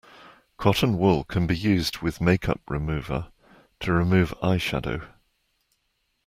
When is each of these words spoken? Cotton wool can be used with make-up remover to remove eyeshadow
Cotton 0.57 0.97
wool 0.97 1.23
can 1.23 1.45
be 1.45 1.55
used 1.55 1.99
with 1.99 2.19
make-up 2.19 2.59
remover 2.67 3.27
to 3.81 3.93
remove 3.93 4.31
eyeshadow 4.41 5.07